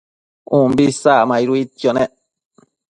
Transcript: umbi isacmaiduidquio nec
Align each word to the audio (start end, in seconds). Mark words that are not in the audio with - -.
umbi 0.57 0.83
isacmaiduidquio 0.91 1.89
nec 1.97 2.11